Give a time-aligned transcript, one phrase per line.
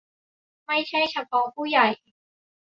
[0.65, 1.87] ไม่ใช่เฉพาะผู้ใหญ่